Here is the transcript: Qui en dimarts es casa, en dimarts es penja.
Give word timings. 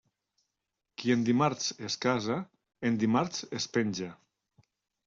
Qui 1.01 1.13
en 1.17 1.25
dimarts 1.27 1.67
es 1.91 1.99
casa, 2.09 2.39
en 2.91 2.99
dimarts 3.05 3.47
es 3.61 3.71
penja. 3.79 4.15